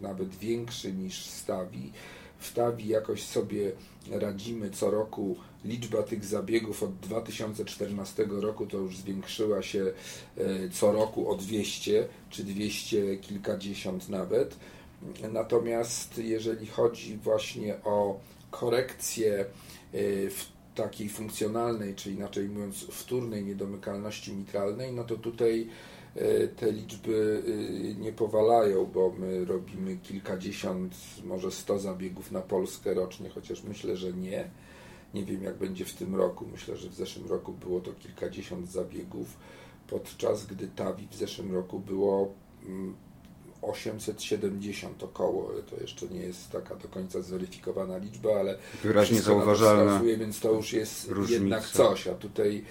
nawet 0.02 0.36
większy 0.36 0.92
niż 0.92 1.26
stawi. 1.26 1.92
W 2.38 2.52
TAWI 2.52 2.88
jakoś 2.88 3.22
sobie 3.22 3.72
radzimy 4.10 4.70
co 4.70 4.90
roku. 4.90 5.36
Liczba 5.64 6.02
tych 6.02 6.24
zabiegów 6.24 6.82
od 6.82 6.96
2014 6.96 8.26
roku 8.28 8.66
to 8.66 8.76
już 8.76 8.96
zwiększyła 8.96 9.62
się 9.62 9.92
e, 10.36 10.68
co 10.68 10.92
roku 10.92 11.30
o 11.30 11.36
200 11.36 12.08
czy 12.30 12.44
200 12.44 13.16
kilkadziesiąt 13.16 14.08
nawet. 14.08 14.56
Natomiast 15.32 16.18
jeżeli 16.18 16.66
chodzi 16.66 17.16
właśnie 17.16 17.82
o 17.84 18.20
korekcję 18.50 19.44
y, 19.94 20.30
w 20.30 20.54
takiej 20.74 21.08
funkcjonalnej, 21.08 21.94
czy 21.94 22.12
inaczej 22.12 22.48
mówiąc 22.48 22.76
wtórnej 22.76 23.44
niedomykalności 23.44 24.32
mitralnej, 24.32 24.92
no 24.92 25.04
to 25.04 25.16
tutaj 25.16 25.68
e, 26.14 26.48
te 26.48 26.72
liczby 26.72 27.42
e, 27.46 28.00
nie 28.00 28.12
powalają, 28.12 28.86
bo 28.86 29.12
my 29.18 29.44
robimy 29.44 29.96
kilkadziesiąt, 29.96 30.94
może 31.24 31.50
sto 31.50 31.78
zabiegów 31.78 32.32
na 32.32 32.40
Polskę 32.40 32.94
rocznie, 32.94 33.30
chociaż 33.30 33.62
myślę, 33.62 33.96
że 33.96 34.12
nie. 34.12 34.50
Nie 35.14 35.24
wiem, 35.24 35.42
jak 35.42 35.56
będzie 35.56 35.84
w 35.84 35.94
tym 35.94 36.14
roku. 36.14 36.46
Myślę, 36.52 36.76
że 36.76 36.88
w 36.88 36.94
zeszłym 36.94 37.28
roku 37.28 37.52
było 37.52 37.80
to 37.80 37.92
kilkadziesiąt 37.92 38.70
zabiegów, 38.70 39.36
podczas 39.86 40.46
gdy 40.46 40.68
TAWI 40.68 41.08
w 41.10 41.14
zeszłym 41.14 41.54
roku 41.54 41.78
było 41.78 42.34
mm, 42.66 42.94
870 43.64 45.02
około, 45.02 45.50
to 45.70 45.76
jeszcze 45.80 46.06
nie 46.06 46.20
jest 46.20 46.50
taka 46.50 46.76
do 46.76 46.88
końca 46.88 47.22
zweryfikowana 47.22 47.98
liczba, 47.98 48.30
ale 48.40 48.58
wyraźnie 48.82 49.20
zauważalna 49.20 49.90
wskazuje, 49.90 50.16
więc 50.16 50.40
to 50.40 50.52
już 50.52 50.72
jest 50.72 51.10
różnica. 51.10 51.42
jednak 51.42 51.68
coś, 51.68 52.08
a 52.08 52.14
tutaj 52.14 52.64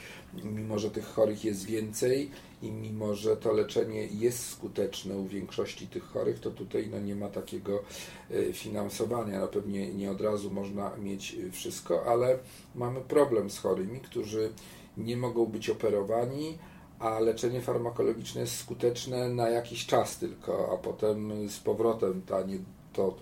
mimo, 0.44 0.80
że 0.80 0.92
tych 0.92 1.06
chorych 1.06 1.46
jest 1.46 1.66
więcej 1.66 2.32
i 2.62 2.72
mimo, 2.72 3.16
że 3.16 3.38
to 3.38 3.54
leczenie 3.54 4.06
jest 4.06 4.50
skuteczne 4.50 5.18
u 5.18 5.28
większości 5.28 5.88
tych 5.88 6.04
chorych, 6.04 6.40
to 6.40 6.52
tutaj 6.52 6.88
no, 6.92 7.00
nie 7.00 7.16
ma 7.16 7.30
takiego 7.30 7.84
e, 8.32 8.54
finansowania. 8.54 9.40
No, 9.40 9.48
pewnie 9.48 9.94
nie 9.94 10.12
od 10.12 10.22
razu 10.22 10.52
można 10.52 10.96
mieć 10.98 11.36
wszystko, 11.52 12.06
ale 12.06 12.40
mamy 12.76 13.02
problem 13.02 13.50
z 13.50 13.60
chorymi, 13.60 14.00
którzy 14.00 14.50
nie 14.98 15.18
mogą 15.18 15.46
być 15.46 15.70
operowani, 15.70 16.58
a 17.04 17.20
leczenie 17.20 17.62
farmakologiczne 17.62 18.42
jest 18.42 18.58
skuteczne 18.58 19.30
na 19.30 19.50
jakiś 19.50 19.86
czas 19.86 20.18
tylko, 20.18 20.70
a 20.74 20.78
potem 20.78 21.50
z 21.50 21.60
powrotem 21.60 22.22
ta 22.22 22.42
nie, 22.42 22.58
to 22.94 23.16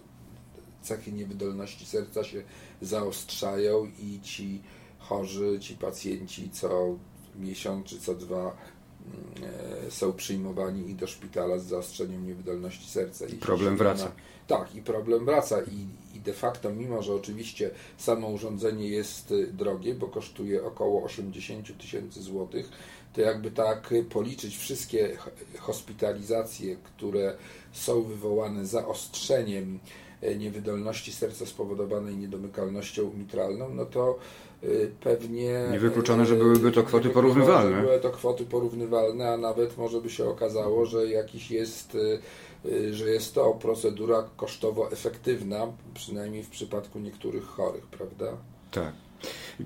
cechy 0.81 1.11
niewydolności 1.11 1.85
serca 1.85 2.23
się 2.23 2.43
zaostrzają 2.81 3.85
i 3.99 4.19
ci 4.21 4.61
chorzy, 4.99 5.59
ci 5.59 5.75
pacjenci 5.75 6.49
co 6.49 6.95
miesiąc 7.35 7.87
czy 7.87 7.99
co 7.99 8.15
dwa 8.15 8.57
są 9.89 10.13
przyjmowani 10.13 10.89
i 10.89 10.95
do 10.95 11.07
szpitala 11.07 11.59
z 11.59 11.65
zaostrzeniem 11.65 12.27
niewydolności 12.27 12.89
serca. 12.89 13.25
I 13.25 13.33
problem 13.33 13.77
wraca. 13.77 14.11
tak, 14.47 14.75
i 14.75 14.81
problem 14.81 15.25
wraca 15.25 15.61
i, 15.61 15.87
i 16.17 16.19
de 16.19 16.33
facto, 16.33 16.69
mimo 16.69 17.01
że 17.01 17.13
oczywiście 17.13 17.71
samo 17.97 18.27
urządzenie 18.27 18.87
jest 18.87 19.31
y, 19.31 19.47
drogie, 19.47 19.95
bo 19.95 20.07
kosztuje 20.07 20.63
około 20.63 21.03
80 21.03 21.77
tysięcy 21.77 22.21
złotych, 22.21 22.69
to 23.13 23.21
jakby 23.21 23.51
tak 23.51 23.93
policzyć 24.09 24.57
wszystkie 24.57 25.17
hospitalizacje, 25.59 26.75
które 26.75 27.35
są 27.71 28.03
wywołane 28.03 28.65
zaostrzeniem 28.65 29.79
e, 29.79 30.10
niewydolności 30.37 31.11
serca 31.11 31.45
spowodowanej 31.45 32.15
niedomykalnością 32.15 33.11
mitralną, 33.17 33.69
no 33.69 33.85
to 33.85 34.19
e, 34.63 34.67
pewnie... 35.01 35.67
Niewykluczone, 35.71 36.25
że 36.25 36.35
byłyby 36.35 36.71
to 36.71 36.83
kwoty 36.83 37.09
porównywalne. 37.09 37.81
Były 37.81 37.99
to 37.99 38.09
kwoty 38.09 38.45
porównywalne, 38.45 39.29
a 39.29 39.37
nawet 39.37 39.77
może 39.77 40.01
by 40.01 40.09
się 40.09 40.29
okazało, 40.29 40.85
że 40.85 41.07
jakiś 41.07 41.51
jest 41.51 41.95
e, 41.95 42.19
że 42.91 43.09
jest 43.09 43.33
to 43.33 43.53
procedura 43.53 44.29
kosztowo 44.37 44.91
efektywna, 44.91 45.67
przynajmniej 45.93 46.43
w 46.43 46.49
przypadku 46.49 46.99
niektórych 46.99 47.43
chorych, 47.43 47.87
prawda? 47.87 48.37
Tak. 48.71 48.93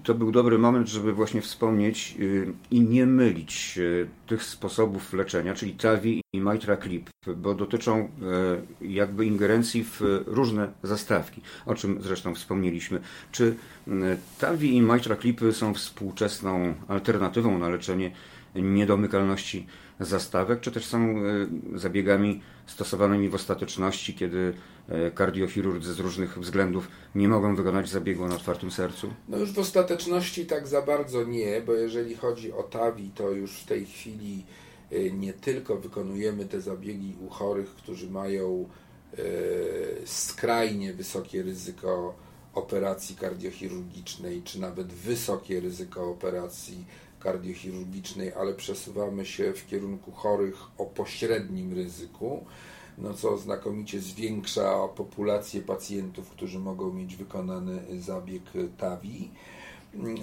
To 0.04 0.15
był 0.15 0.32
dobry 0.32 0.58
moment, 0.58 0.89
żeby 0.89 1.13
właśnie 1.13 1.42
wspomnieć 1.42 2.15
y, 2.20 2.54
i 2.72 2.82
nie 2.82 3.06
mylić 3.06 3.77
y, 3.77 4.08
tych 4.27 4.44
sposobów 4.44 5.13
leczenia, 5.13 5.54
czyli 5.54 5.74
TAVI 5.74 6.22
i 6.34 6.39
Mitra 6.39 6.77
Clip, 6.77 7.10
bo 7.38 7.54
dotyczą 7.54 8.10
y, 8.82 8.88
jakby 8.88 9.25
ingerencji 9.25 9.84
w 9.84 10.01
różne 10.25 10.72
zastawki, 10.84 11.42
o 11.65 11.75
czym 11.75 12.01
zresztą 12.01 12.36
wspomnieliśmy. 12.36 13.01
Czy 13.32 13.56
TAVI 14.39 14.75
i 14.75 14.82
Mitra 14.82 15.15
Clipy 15.15 15.54
są 15.54 15.74
współczesną 15.74 16.74
alternatywą 16.88 17.58
na 17.58 17.70
leczenie 17.70 18.12
niedomykalności 18.56 19.68
zastawek, 20.00 20.60
czy 20.60 20.72
też 20.72 20.86
są 20.86 21.15
zabiegami 21.74 22.42
stosowanymi 22.65 23.30
w 23.30 23.36
ostateczności, 23.36 24.13
kiedy 24.13 24.54
E, 24.75 24.75
kardiochirurdzy 25.13 25.94
z 25.94 26.00
różnych 26.00 26.39
względów 26.39 26.88
nie 27.15 27.27
mogą 27.27 27.56
wykonać 27.56 27.89
zabiegu 27.89 28.27
na 28.27 28.36
otwartym 28.36 28.72
sercu? 28.72 29.13
No 29.27 29.38
już 29.38 29.51
w 29.51 29.60
ostateczności 29.60 30.46
tak 30.46 30.68
za 30.68 30.82
bardzo 30.82 31.24
nie, 31.24 31.62
bo 31.62 31.74
jeżeli 31.74 32.15
chodzi 32.15 32.54
o 32.54 32.63
TAVI, 32.63 33.12
to 33.15 33.32
już 33.32 33.60
w 33.60 33.65
tej 33.65 33.86
chwili 33.86 34.46
e, 34.92 35.12
nie 35.12 35.34
tylko 35.34 35.75
wykonujemy 35.77 36.46
te 36.46 36.62
zabiegi 36.62 37.15
u 37.27 37.30
chorych, 37.30 37.70
którzy 37.70 38.10
mają 38.10 38.70
e, 39.13 39.18
skrajnie 40.06 40.94
wysokie 40.94 41.44
ryzyko 41.44 42.15
operacji 42.54 43.15
kardiochirurgicznej, 43.15 44.42
czy 44.44 44.62
nawet 44.62 44.94
wysokie 44.94 45.60
ryzyko 45.60 46.10
operacji 46.10 46.86
kardiochirurgicznej, 47.20 48.34
ale 48.34 48.54
przesuwamy 48.54 49.25
się 49.25 49.54
w 49.54 49.68
kierunku 49.68 50.12
chorych 50.12 50.56
o 50.77 50.86
pośrednim 50.86 51.74
ryzyku 51.74 52.46
no 52.97 53.13
co 53.13 53.37
znakomicie 53.37 53.99
zwiększa 53.99 54.87
populację 54.87 55.61
pacjentów, 55.61 56.29
którzy 56.29 56.59
mogą 56.59 56.93
mieć 56.93 57.15
wykonany 57.15 58.01
zabieg 58.01 58.43
TAVI. 58.77 59.31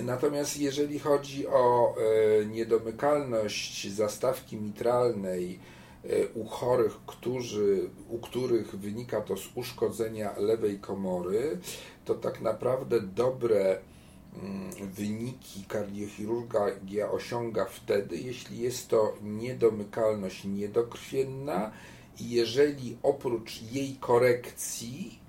Natomiast 0.02 0.60
jeżeli 0.60 0.98
chodzi 0.98 1.46
o 1.46 1.94
e, 1.96 2.46
niedomykalność 2.46 3.92
zastawki 3.92 4.56
mitralnej 4.56 5.58
e, 6.04 6.28
u 6.34 6.44
chorych, 6.44 6.96
którzy, 7.06 7.90
u 8.08 8.18
których 8.18 8.76
wynika 8.76 9.20
to 9.20 9.36
z 9.36 9.48
uszkodzenia 9.54 10.34
lewej 10.38 10.78
komory, 10.78 11.58
to 12.04 12.14
tak 12.14 12.40
naprawdę 12.40 13.00
dobre 13.00 13.78
mm, 14.42 14.70
wyniki 14.92 15.64
kardiochirurgia 15.68 17.10
osiąga 17.10 17.64
wtedy, 17.64 18.16
jeśli 18.16 18.58
jest 18.58 18.88
to 18.88 19.14
niedomykalność 19.22 20.44
niedokrwienna 20.44 21.70
jeżeli 22.20 22.96
oprócz 23.02 23.62
jej 23.72 23.96
korekcji 24.00 25.22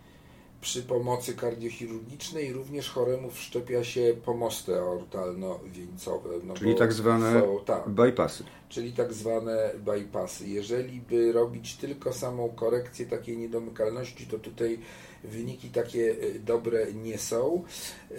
przy 0.64 0.84
pomocy 0.84 1.34
kardiochirurgicznej 1.34 2.54
również 2.54 2.90
choremu 2.90 3.32
wszczepia 3.32 3.84
się 3.84 4.14
pomosty 4.26 4.72
aortalno-wieńcowe. 4.74 6.30
No 6.44 6.54
czyli 6.54 6.76
tak 6.76 6.94
zwane 6.94 7.42
są, 7.42 7.60
tak, 7.66 7.90
bypassy. 7.90 8.44
Czyli 8.70 8.92
tak 8.94 9.14
zwane 9.14 9.72
bypassy. 9.86 10.48
Jeżeli 10.48 11.02
by 11.02 11.32
robić 11.32 11.76
tylko 11.76 12.14
samą 12.14 12.50
korekcję 12.50 13.06
takiej 13.06 13.38
niedomykalności, 13.38 14.28
to 14.28 14.40
tutaj 14.40 14.80
wyniki 15.24 15.70
takie 15.70 16.16
e, 16.22 16.40
dobre 16.40 16.94
nie 16.94 17.18
są 17.18 17.64
e, 18.12 18.16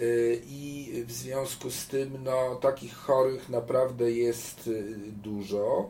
i 0.47 0.91
w 1.07 1.11
związku 1.11 1.71
z 1.71 1.87
tym 1.87 2.23
no, 2.23 2.55
takich 2.55 2.93
chorych 2.93 3.49
naprawdę 3.49 4.11
jest 4.11 4.67
e, 4.67 4.71
dużo, 5.23 5.89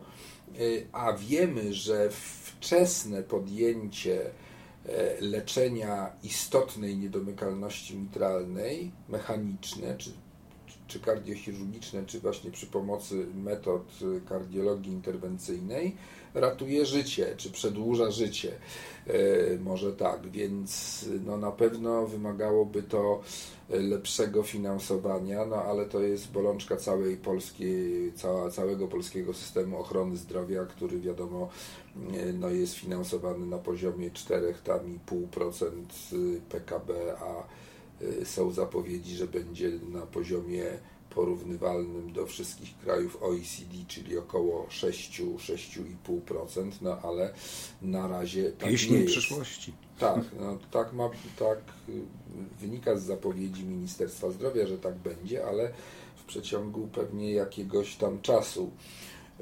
a 0.91 1.13
wiemy, 1.13 1.73
że 1.73 2.09
wczesne 2.09 3.23
podjęcie 3.23 4.21
e, 4.85 5.21
leczenia 5.21 6.11
istotnej 6.23 6.97
niedomykalności 6.97 7.97
mitralnej, 7.97 8.91
mechaniczne 9.09 9.97
czy, 9.97 10.11
czy 10.87 10.99
kardiochirurgiczne, 10.99 12.05
czy 12.05 12.19
właśnie 12.19 12.51
przy 12.51 12.67
pomocy 12.67 13.25
metod 13.35 13.93
kardiologii 14.29 14.91
interwencyjnej, 14.91 15.95
ratuje 16.33 16.85
życie, 16.85 17.33
czy 17.37 17.51
przedłuża 17.51 18.11
życie. 18.11 18.51
E, 19.07 19.13
może 19.59 19.93
tak, 19.93 20.31
więc 20.31 21.05
no 21.25 21.37
na 21.37 21.51
pewno 21.51 22.07
wymagałoby 22.07 22.83
to 22.83 23.21
lepszego 23.69 24.43
finansowania, 24.43 25.45
no 25.45 25.55
ale 25.55 25.85
to 25.85 25.99
jest 25.99 26.31
bolączka 26.31 26.77
całej 26.77 27.17
polskiej, 27.17 28.13
cała, 28.15 28.51
całego 28.51 28.87
polskiego 28.87 29.33
systemu 29.33 29.79
ochrony 29.79 30.17
zdrowia, 30.17 30.65
który 30.65 30.99
wiadomo 30.99 31.49
no 32.33 32.49
jest 32.49 32.73
finansowany 32.73 33.45
na 33.45 33.57
poziomie 33.57 34.11
4,5% 34.11 36.39
PKB, 36.49 37.17
a 37.19 37.39
y, 37.39 37.64
są 38.23 38.51
zapowiedzi, 38.51 39.15
że 39.15 39.27
będzie 39.27 39.71
na 39.91 40.01
poziomie 40.01 40.65
porównywalnym 41.15 42.13
do 42.13 42.25
wszystkich 42.25 42.77
krajów 42.77 43.23
OECD, 43.23 43.73
czyli 43.87 44.17
około 44.17 44.67
6-6,5%, 44.69 46.71
no 46.81 46.99
ale 47.03 47.33
na 47.81 48.07
razie 48.07 48.51
tak 48.51 48.69
Pieśń 48.69 48.93
nie 48.93 48.99
jest. 48.99 49.11
przyszłości. 49.11 49.73
Tak, 49.99 50.19
no, 50.39 50.57
tak, 50.71 50.93
ma, 50.93 51.09
tak 51.39 51.59
y, 51.89 52.01
wynika 52.59 52.95
z 52.95 53.03
zapowiedzi 53.03 53.63
Ministerstwa 53.63 54.31
Zdrowia, 54.31 54.67
że 54.67 54.77
tak 54.77 54.95
będzie, 54.95 55.45
ale 55.45 55.71
w 56.15 56.23
przeciągu 56.23 56.87
pewnie 56.87 57.31
jakiegoś 57.31 57.95
tam 57.95 58.21
czasu. 58.21 58.71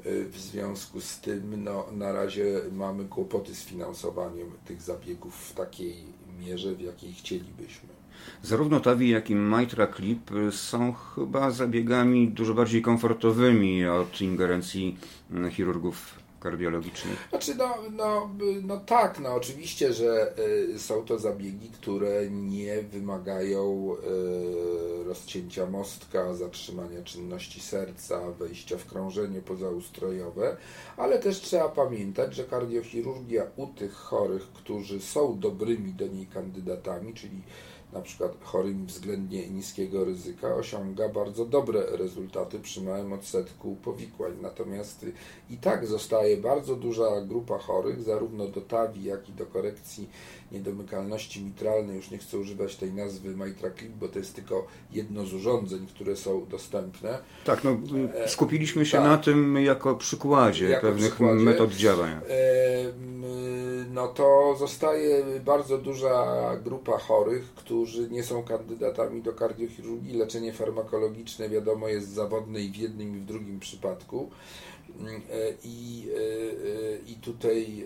Y, 0.06 0.28
w 0.28 0.38
związku 0.38 1.00
z 1.00 1.20
tym 1.20 1.64
no, 1.64 1.86
na 1.92 2.12
razie 2.12 2.60
mamy 2.72 3.04
kłopoty 3.04 3.54
z 3.54 3.64
finansowaniem 3.64 4.50
tych 4.64 4.82
zabiegów 4.82 5.36
w 5.36 5.54
takiej 5.54 5.94
mierze, 6.38 6.74
w 6.74 6.80
jakiej 6.80 7.12
chcielibyśmy. 7.12 8.03
Zarówno 8.42 8.80
TAVI, 8.80 9.08
jak 9.08 9.30
i 9.30 9.34
Mitra 9.34 9.86
Clip 9.86 10.30
są 10.50 10.92
chyba 10.92 11.50
zabiegami 11.50 12.28
dużo 12.28 12.54
bardziej 12.54 12.82
komfortowymi 12.82 13.86
od 13.86 14.20
ingerencji 14.20 14.98
mm, 15.30 15.50
chirurgów 15.50 16.24
kardiologicznych? 16.44 17.28
Znaczy, 17.30 17.54
no, 17.54 17.74
no, 17.92 18.30
no 18.62 18.80
tak, 18.80 19.20
no 19.20 19.34
oczywiście, 19.34 19.92
że 19.92 20.34
y, 20.74 20.78
są 20.78 21.04
to 21.04 21.18
zabiegi, 21.18 21.70
które 21.70 22.30
nie 22.30 22.82
wymagają 22.82 23.94
y, 25.00 25.04
rozcięcia 25.04 25.66
mostka, 25.66 26.34
zatrzymania 26.34 27.02
czynności 27.02 27.60
serca, 27.60 28.30
wejścia 28.30 28.78
w 28.78 28.86
krążenie 28.86 29.42
pozaustrojowe, 29.42 30.56
ale 30.96 31.18
też 31.18 31.40
trzeba 31.40 31.68
pamiętać, 31.68 32.34
że 32.34 32.44
kardiochirurgia 32.44 33.46
u 33.56 33.66
tych 33.66 33.92
chorych, 33.92 34.42
którzy 34.42 35.00
są 35.00 35.38
dobrymi 35.38 35.92
do 35.92 36.06
niej 36.06 36.26
kandydatami, 36.26 37.14
czyli 37.14 37.42
na 37.94 38.00
przykład 38.00 38.32
chorymi 38.42 38.86
względnie 38.86 39.48
niskiego 39.48 40.04
ryzyka, 40.04 40.54
osiąga 40.54 41.08
bardzo 41.08 41.44
dobre 41.44 41.86
rezultaty 41.96 42.60
przy 42.60 42.82
małym 42.82 43.12
odsetku 43.12 43.76
powikłań. 43.76 44.32
Natomiast 44.42 45.06
i 45.50 45.56
tak 45.56 45.86
zostaje 45.86 46.36
bardzo 46.36 46.76
duża 46.76 47.20
grupa 47.20 47.58
chorych, 47.58 48.02
zarówno 48.02 48.48
do 48.48 48.60
TAVI, 48.60 49.04
jak 49.04 49.28
i 49.28 49.32
do 49.32 49.46
korekcji 49.46 50.08
niedomykalności 50.54 51.44
mitralnej, 51.44 51.96
już 51.96 52.10
nie 52.10 52.18
chcę 52.18 52.38
używać 52.38 52.76
tej 52.76 52.92
nazwy 52.92 53.34
MitraClip, 53.36 53.92
bo 53.92 54.08
to 54.08 54.18
jest 54.18 54.34
tylko 54.34 54.66
jedno 54.92 55.26
z 55.26 55.34
urządzeń, 55.34 55.86
które 55.86 56.16
są 56.16 56.46
dostępne. 56.46 57.18
Tak, 57.44 57.64
no, 57.64 57.76
e, 58.14 58.28
skupiliśmy 58.28 58.86
się 58.86 58.98
tak. 58.98 59.06
na 59.06 59.18
tym 59.18 59.56
jako 59.56 59.94
przykładzie 59.94 60.68
jako 60.68 60.86
pewnych 60.86 61.14
przykładzie. 61.14 61.44
metod 61.44 61.72
działania. 61.72 62.20
E, 62.20 62.44
no 63.90 64.08
to 64.08 64.56
zostaje 64.58 65.24
bardzo 65.44 65.78
duża 65.78 66.26
grupa 66.64 66.98
chorych, 66.98 67.54
którzy 67.54 68.10
nie 68.10 68.22
są 68.22 68.42
kandydatami 68.42 69.22
do 69.22 69.32
kardiochirurgii. 69.32 70.18
Leczenie 70.18 70.52
farmakologiczne 70.52 71.48
wiadomo 71.48 71.88
jest 71.88 72.08
zawodne 72.08 72.60
i 72.60 72.70
w 72.70 72.76
jednym 72.76 73.16
i 73.16 73.20
w 73.20 73.24
drugim 73.24 73.60
przypadku. 73.60 74.30
E, 75.00 75.54
I, 75.64 76.08
I 77.06 77.14
tutaj 77.14 77.84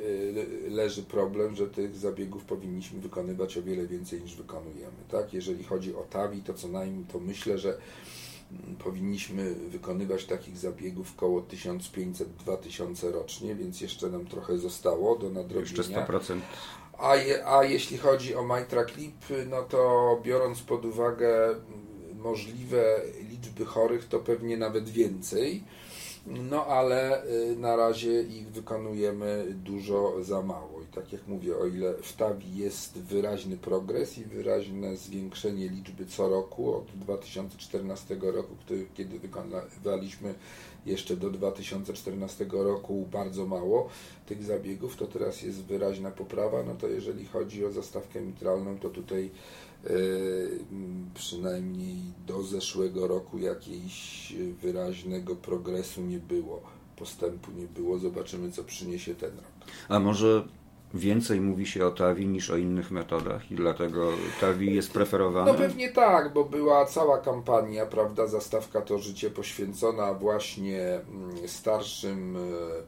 leży 0.68 1.02
problem, 1.02 1.56
że 1.56 1.68
tych 1.68 1.96
zabiegów 1.96 2.44
powinniśmy 2.44 3.00
wykonywać 3.00 3.56
o 3.58 3.62
wiele 3.62 3.86
więcej 3.86 4.22
niż 4.22 4.36
wykonujemy. 4.36 4.96
Tak? 5.10 5.34
Jeżeli 5.34 5.64
chodzi 5.64 5.94
o 5.94 6.02
TAVI, 6.02 6.42
to 6.42 6.54
co 6.54 6.68
najmniej 6.68 7.04
to 7.04 7.18
myślę, 7.18 7.58
że 7.58 7.78
mm, 8.52 8.76
powinniśmy 8.76 9.54
wykonywać 9.54 10.24
takich 10.24 10.58
zabiegów 10.58 11.12
około 11.16 11.40
1500-2000 11.40 13.12
rocznie, 13.12 13.54
więc 13.54 13.80
jeszcze 13.80 14.10
nam 14.10 14.26
trochę 14.26 14.58
zostało 14.58 15.16
do 15.16 15.30
nadrobienia. 15.30 15.76
Jeszcze 15.76 15.82
100%. 15.82 16.40
A, 16.98 17.16
je, 17.16 17.46
a 17.46 17.64
jeśli 17.64 17.98
chodzi 17.98 18.34
o 18.34 18.42
Mitra 18.42 18.84
Clip, 18.84 19.24
no 19.46 19.62
to 19.62 20.20
biorąc 20.24 20.60
pod 20.60 20.84
uwagę 20.84 21.46
mm, 21.46 21.88
możliwe 22.18 23.00
liczby 23.30 23.64
chorych, 23.64 24.08
to 24.08 24.18
pewnie 24.18 24.56
nawet 24.56 24.88
więcej. 24.88 25.62
No 26.30 26.66
ale 26.66 27.24
y, 27.26 27.56
na 27.56 27.76
razie 27.76 28.22
ich 28.22 28.48
wykonujemy 28.48 29.46
dużo 29.64 30.24
za 30.24 30.42
mało. 30.42 30.82
I 30.82 30.94
tak 30.94 31.12
jak 31.12 31.26
mówię, 31.26 31.56
o 31.56 31.66
ile 31.66 31.94
w 31.94 32.12
TAWI 32.12 32.56
jest 32.56 32.98
wyraźny 32.98 33.56
progres 33.56 34.18
i 34.18 34.24
wyraźne 34.24 34.96
zwiększenie 34.96 35.68
liczby 35.68 36.06
co 36.06 36.28
roku 36.28 36.74
od 36.74 36.86
2014 36.94 38.16
roku, 38.22 38.56
kiedy 38.94 39.18
wykonywaliśmy 39.18 40.34
jeszcze 40.86 41.16
do 41.16 41.30
2014 41.30 42.46
roku 42.52 43.06
bardzo 43.12 43.46
mało 43.46 43.88
tych 44.26 44.44
zabiegów, 44.44 44.96
to 44.96 45.06
teraz 45.06 45.42
jest 45.42 45.64
wyraźna 45.64 46.10
poprawa. 46.10 46.62
No 46.62 46.74
to 46.74 46.88
jeżeli 46.88 47.26
chodzi 47.26 47.64
o 47.64 47.72
zastawkę 47.72 48.20
mitralną, 48.20 48.78
to 48.78 48.90
tutaj 48.90 49.30
przynajmniej 51.14 51.96
do 52.26 52.42
zeszłego 52.42 53.06
roku 53.06 53.38
jakiegoś 53.38 54.32
wyraźnego 54.62 55.36
progresu 55.36 56.00
nie 56.00 56.18
było, 56.18 56.62
postępu 56.96 57.50
nie 57.52 57.66
było. 57.66 57.98
Zobaczymy, 57.98 58.52
co 58.52 58.64
przyniesie 58.64 59.14
ten 59.14 59.30
rok. 59.30 59.70
A 59.88 59.98
może 59.98 60.48
więcej 60.94 61.40
mówi 61.40 61.66
się 61.66 61.86
o 61.86 61.90
TAVI 61.90 62.26
niż 62.26 62.50
o 62.50 62.56
innych 62.56 62.90
metodach 62.90 63.50
i 63.50 63.54
dlatego 63.54 64.10
TAVI 64.40 64.74
jest 64.74 64.92
preferowane? 64.92 65.52
No 65.52 65.58
pewnie 65.58 65.92
tak, 65.92 66.32
bo 66.32 66.44
była 66.44 66.86
cała 66.86 67.18
kampania, 67.18 67.86
prawda, 67.86 68.26
Zastawka 68.26 68.80
to 68.80 68.98
życie 68.98 69.30
poświęcona 69.30 70.14
właśnie 70.14 70.80
mm, 70.82 71.48
starszym 71.48 72.36
e, 72.36 72.40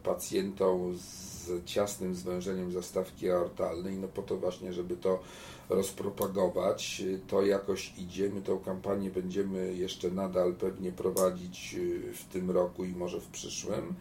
pacjentom 0.03 0.96
z 0.96 1.30
ciasnym 1.64 2.14
zwężeniem 2.14 2.72
zastawki 2.72 3.30
aortalnej, 3.30 3.98
no 3.98 4.08
po 4.08 4.22
to 4.22 4.36
właśnie, 4.36 4.72
żeby 4.72 4.96
to 4.96 5.20
rozpropagować. 5.68 7.02
To 7.28 7.42
jakoś 7.42 7.92
idzie. 7.98 8.30
My 8.30 8.42
tę 8.42 8.58
kampanię 8.64 9.10
będziemy 9.10 9.74
jeszcze 9.74 10.10
nadal 10.10 10.54
pewnie 10.54 10.92
prowadzić 10.92 11.74
y, 11.78 12.12
w 12.14 12.24
tym 12.24 12.50
roku 12.50 12.84
i 12.84 12.88
może 12.88 13.20
w 13.20 13.26
przyszłym 13.26 13.94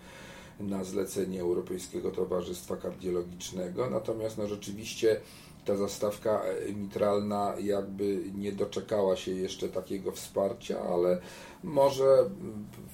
na 0.60 0.84
zlecenie 0.84 1.42
Europejskiego 1.42 2.12
Towarzystwa 2.12 2.78
Kardiologicznego. 2.78 3.90
Natomiast 3.90 4.38
no 4.38 4.48
rzeczywiście 4.48 5.22
ta 5.70 5.76
zastawka 5.76 6.42
mitralna 6.76 7.54
jakby 7.60 8.22
nie 8.36 8.52
doczekała 8.52 9.16
się 9.16 9.32
jeszcze 9.32 9.70
takiego 9.70 10.12
wsparcia, 10.12 10.82
ale 10.82 11.22
może 11.64 12.30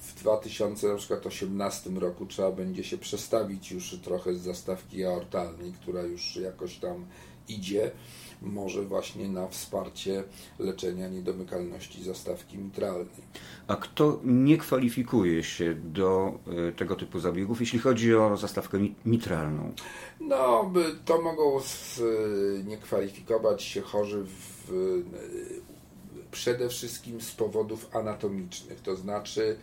w 0.00 0.20
2018 0.20 1.90
roku 1.90 2.26
trzeba 2.26 2.52
będzie 2.52 2.84
się 2.84 2.98
przestawić 2.98 3.72
już 3.72 3.98
trochę 4.04 4.34
z 4.34 4.40
zastawki 4.40 5.04
aortalnej, 5.04 5.72
która 5.72 6.02
już 6.02 6.36
jakoś 6.36 6.78
tam 6.78 7.06
idzie 7.48 7.90
może 8.46 8.82
właśnie 8.82 9.28
na 9.28 9.48
wsparcie 9.48 10.24
leczenia 10.58 11.08
niedomykalności 11.08 12.04
zastawki 12.04 12.58
mitralnej. 12.58 13.06
A 13.68 13.76
kto 13.76 14.20
nie 14.24 14.58
kwalifikuje 14.58 15.44
się 15.44 15.74
do 15.74 16.38
e, 16.68 16.72
tego 16.72 16.96
typu 16.96 17.20
zabiegów, 17.20 17.60
jeśli 17.60 17.78
chodzi 17.78 18.14
o 18.14 18.36
zastawkę 18.36 18.78
mitralną? 19.06 19.72
No, 20.20 20.72
to 21.04 21.22
mogą 21.22 21.60
nie 22.64 22.76
kwalifikować 22.76 23.62
się 23.62 23.80
chorzy 23.80 24.24
w, 24.24 24.72
przede 26.30 26.68
wszystkim 26.68 27.20
z 27.20 27.32
powodów 27.32 27.96
anatomicznych, 27.96 28.80
to 28.80 28.96
znaczy 28.96 29.56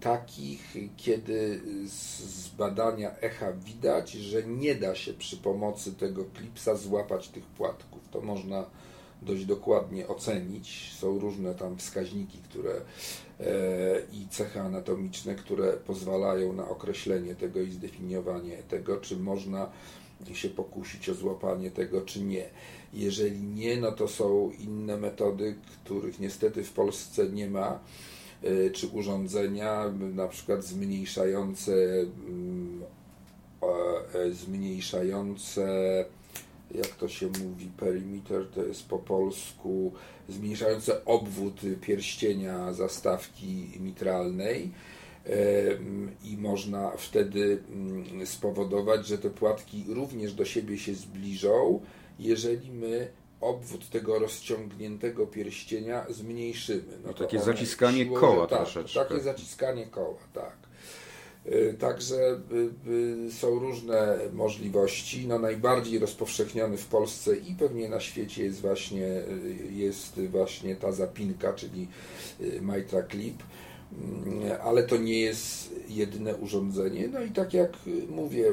takich, 0.00 0.76
kiedy 0.96 1.60
z 1.86 2.48
badania 2.48 3.16
echa 3.20 3.52
widać, 3.52 4.12
że 4.12 4.42
nie 4.42 4.74
da 4.74 4.94
się 4.94 5.14
przy 5.14 5.36
pomocy 5.36 5.92
tego 5.92 6.24
klipsa 6.24 6.76
złapać 6.76 7.28
tych 7.28 7.44
płatków. 7.44 8.08
To 8.10 8.20
można 8.20 8.64
dość 9.22 9.44
dokładnie 9.44 10.08
ocenić. 10.08 10.92
Są 10.98 11.18
różne 11.18 11.54
tam 11.54 11.76
wskaźniki, 11.76 12.38
które 12.38 12.72
e, 13.40 13.44
i 14.12 14.28
cechy 14.28 14.60
anatomiczne, 14.60 15.34
które 15.34 15.72
pozwalają 15.72 16.52
na 16.52 16.68
określenie 16.68 17.34
tego 17.34 17.60
i 17.60 17.70
zdefiniowanie 17.70 18.56
tego, 18.68 18.96
czy 18.96 19.16
można 19.16 19.70
się 20.32 20.48
pokusić 20.48 21.08
o 21.08 21.14
złapanie 21.14 21.70
tego, 21.70 22.00
czy 22.00 22.22
nie. 22.22 22.50
Jeżeli 22.92 23.42
nie, 23.42 23.76
no 23.76 23.92
to 23.92 24.08
są 24.08 24.50
inne 24.58 24.96
metody, 24.96 25.56
których 25.84 26.20
niestety 26.20 26.64
w 26.64 26.72
Polsce 26.72 27.28
nie 27.28 27.50
ma 27.50 27.78
E, 27.78 28.15
czy 28.72 28.86
urządzenia, 28.86 29.84
na 30.14 30.28
przykład 30.28 30.64
zmniejszające 30.64 31.72
mm, 32.28 32.82
e, 34.14 34.30
zmniejszające 34.32 36.04
jak 36.74 36.88
to 36.88 37.08
się 37.08 37.26
mówi, 37.26 37.66
perimeter 37.76 38.46
to 38.54 38.64
jest 38.64 38.88
po 38.88 38.98
polsku 38.98 39.92
zmniejszające 40.28 41.04
obwód 41.04 41.60
pierścienia 41.80 42.72
zastawki 42.72 43.68
mitralnej 43.80 44.70
e, 45.26 45.32
i 46.24 46.36
można 46.36 46.90
wtedy 46.90 47.62
mm, 47.72 48.26
spowodować, 48.26 49.06
że 49.06 49.18
te 49.18 49.30
płatki 49.30 49.84
również 49.88 50.34
do 50.34 50.44
siebie 50.44 50.78
się 50.78 50.94
zbliżą, 50.94 51.80
jeżeli 52.18 52.72
my 52.72 53.08
obwód 53.40 53.90
tego 53.90 54.18
rozciągniętego 54.18 55.26
pierścienia 55.26 56.06
zmniejszymy. 56.10 56.98
No 57.06 57.14
takie 57.14 57.40
zaciskanie 57.40 58.04
siłowe, 58.04 58.20
koła 58.20 58.46
tak, 58.46 58.58
troszeczkę. 58.58 59.00
Takie 59.00 59.20
zaciskanie 59.20 59.86
koła, 59.86 60.18
tak. 60.32 60.56
Y, 61.46 61.76
także 61.78 62.40
y, 62.86 62.90
y, 63.28 63.32
są 63.32 63.58
różne 63.58 64.18
możliwości. 64.32 65.26
No, 65.26 65.38
najbardziej 65.38 65.98
rozpowszechniony 65.98 66.76
w 66.76 66.86
Polsce 66.86 67.36
i 67.36 67.54
pewnie 67.54 67.88
na 67.88 68.00
świecie 68.00 68.44
jest 68.44 68.60
właśnie, 68.60 69.22
jest 69.70 70.20
właśnie 70.20 70.76
ta 70.76 70.92
zapinka, 70.92 71.52
czyli 71.52 71.88
Mitra 72.60 73.02
Clip 73.02 73.42
Mm, 73.92 74.60
ale 74.62 74.82
to 74.82 74.96
nie 74.96 75.20
jest 75.20 75.74
jedyne 75.88 76.36
urządzenie. 76.36 77.08
No 77.08 77.20
i 77.20 77.30
tak 77.30 77.54
jak 77.54 77.72
mówię, 78.08 78.52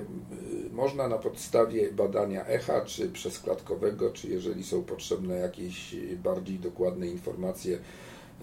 można 0.73 1.07
na 1.07 1.17
podstawie 1.17 1.91
badania 1.91 2.45
echa, 2.45 2.81
czy 2.81 3.09
przesklatkowego, 3.09 4.11
czy 4.11 4.27
jeżeli 4.29 4.63
są 4.63 4.83
potrzebne 4.83 5.35
jakieś 5.35 5.95
bardziej 6.23 6.59
dokładne 6.59 7.07
informacje 7.07 7.79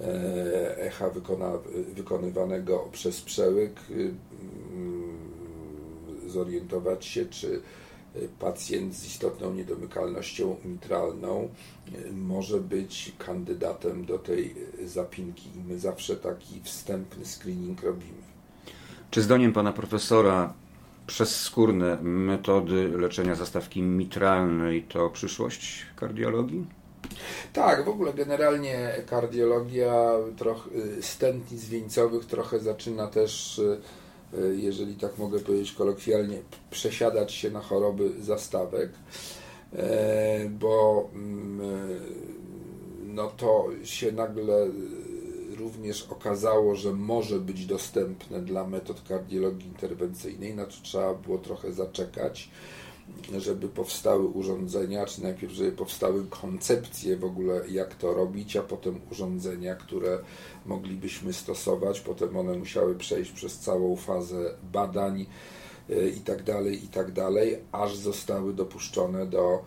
e, 0.00 0.78
echa 0.78 1.10
wykona, 1.10 1.52
wykonywanego 1.94 2.88
przez 2.92 3.20
przełyk, 3.20 3.80
mm, 3.90 5.18
zorientować 6.26 7.04
się, 7.04 7.26
czy 7.26 7.62
pacjent 8.38 8.94
z 8.94 9.06
istotną 9.06 9.54
niedomykalnością 9.54 10.56
mitralną 10.64 11.48
e, 12.08 12.12
może 12.12 12.60
być 12.60 13.12
kandydatem 13.18 14.04
do 14.04 14.18
tej 14.18 14.54
zapinki 14.84 15.48
i 15.56 15.72
my 15.72 15.78
zawsze 15.78 16.16
taki 16.16 16.60
wstępny 16.62 17.26
screening 17.26 17.82
robimy. 17.82 18.22
Czy 19.10 19.22
zdaniem 19.22 19.52
pana 19.52 19.72
profesora 19.72 20.54
przezskórne 21.06 21.98
metody 22.02 22.88
leczenia 22.88 23.34
zastawki 23.34 23.82
mitralnej 23.82 24.82
to 24.82 25.10
przyszłość 25.10 25.86
kardiologii? 25.96 26.66
Tak, 27.52 27.84
w 27.84 27.88
ogóle 27.88 28.12
generalnie 28.12 28.92
kardiologia, 29.06 30.12
trochę, 30.36 30.70
y, 30.70 31.02
stętnic 31.02 31.64
wieńcowych 31.64 32.24
trochę 32.26 32.60
zaczyna 32.60 33.06
też, 33.06 33.58
y, 33.58 33.80
y, 34.38 34.56
jeżeli 34.56 34.94
tak 34.94 35.18
mogę 35.18 35.40
powiedzieć 35.40 35.72
kolokwialnie, 35.72 36.38
przesiadać 36.70 37.32
się 37.32 37.50
na 37.50 37.60
choroby 37.60 38.10
zastawek, 38.20 38.90
e, 39.72 40.48
bo 40.48 41.08
mm, 41.14 41.60
no 43.06 43.26
to 43.36 43.68
się 43.84 44.12
nagle 44.12 44.66
również 45.61 46.07
okazało, 46.11 46.75
że 46.75 46.92
może 46.92 47.40
być 47.40 47.66
dostępne 47.66 48.40
dla 48.42 48.66
metod 48.66 49.03
kardiologii 49.09 49.68
interwencyjnej, 49.68 50.55
na 50.55 50.66
to 50.66 50.75
trzeba 50.83 51.14
było 51.14 51.38
trochę 51.38 51.73
zaczekać 51.73 52.51
żeby 53.38 53.68
powstały 53.68 54.27
urządzenia, 54.27 55.07
czy 55.07 55.23
najpierw, 55.23 55.53
żeby 55.53 55.73
powstały 55.73 56.27
koncepcje 56.27 57.16
w 57.16 57.25
ogóle, 57.25 57.68
jak 57.68 57.94
to 57.94 58.14
robić, 58.14 58.57
a 58.57 58.62
potem 58.62 59.01
urządzenia, 59.12 59.75
które 59.75 60.18
moglibyśmy 60.66 61.33
stosować. 61.33 62.01
Potem 62.01 62.37
one 62.37 62.59
musiały 62.59 62.94
przejść 62.94 63.31
przez 63.31 63.59
całą 63.59 63.96
fazę 63.96 64.55
badań 64.73 65.27
e, 65.90 66.09
i 66.09 66.20
tak 66.20 66.42
dalej, 66.42 66.85
i 66.85 66.88
tak 66.88 67.12
dalej, 67.12 67.59
aż 67.73 67.96
zostały 67.96 68.55
dopuszczone 68.55 69.27
do, 69.27 69.64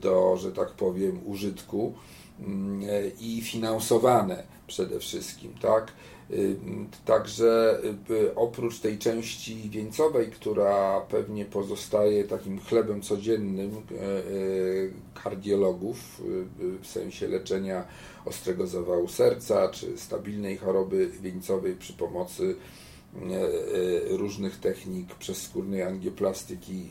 do 0.00 0.36
że 0.36 0.52
tak 0.52 0.70
powiem, 0.70 1.20
użytku 1.26 1.94
mm, 2.40 2.82
e, 2.82 3.08
i 3.20 3.40
finansowane 3.42 4.42
przede 4.66 5.00
wszystkim, 5.00 5.54
tak? 5.62 5.92
Także 7.04 7.80
y, 8.10 8.34
oprócz 8.34 8.78
tej 8.78 8.98
części 8.98 9.70
wieńcowej, 9.70 10.26
która 10.30 11.00
pewnie 11.00 11.44
pozostaje 11.44 12.24
takim 12.24 12.60
chlebem 12.60 13.02
codziennym 13.02 13.70
e, 13.70 13.74
e, 13.74 14.20
kardiologów 15.22 16.20
y, 16.20 16.78
w 16.82 16.86
sensie 16.86 17.28
leczenia 17.28 17.84
ostrego 18.24 18.66
zawału 18.66 19.08
serca 19.08 19.68
czy 19.68 19.98
stabilnej 19.98 20.56
choroby 20.56 21.10
wieńcowej 21.22 21.74
przy 21.74 21.92
pomocy 21.92 22.56
e, 23.14 24.16
różnych 24.16 24.60
technik 24.60 25.14
przezskórnej 25.14 25.82
angioplastyki 25.82 26.86